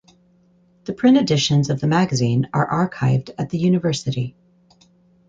[0.85, 4.35] The print editions of the magazine are archived at the University.